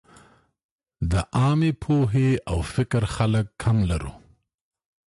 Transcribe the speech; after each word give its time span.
د 1.11 1.13
عامې 1.37 1.71
پوهې 1.83 2.29
او 2.49 2.57
فکر 2.73 3.03
خلک 3.15 3.45
کم 3.61 3.77
لرو. 3.89 4.13